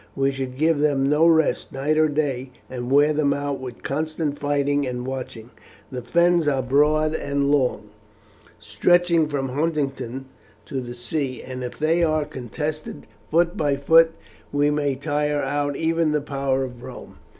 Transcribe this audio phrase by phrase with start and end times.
[0.15, 4.39] We should give them no rest night or day, and wear them out with constant
[4.39, 5.51] fighting and watching.
[5.91, 7.91] The fens are broad and long,
[8.57, 10.25] stretching from Huntingdon
[10.65, 14.13] to the sea; and if they are contested foot by foot,
[14.51, 17.19] we may tire out even the power of Rome."